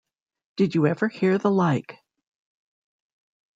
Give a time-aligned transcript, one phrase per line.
[0.55, 1.99] Did you ever hear the like?